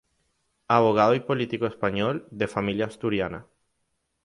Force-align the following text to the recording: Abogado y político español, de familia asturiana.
Abogado 0.67 1.13
y 1.13 1.19
político 1.19 1.67
español, 1.67 2.25
de 2.31 2.47
familia 2.47 2.87
asturiana. 2.87 3.45